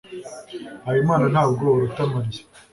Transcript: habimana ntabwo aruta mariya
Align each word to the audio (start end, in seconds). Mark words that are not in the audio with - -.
habimana 0.85 1.25
ntabwo 1.33 1.63
aruta 1.75 2.01
mariya 2.11 2.43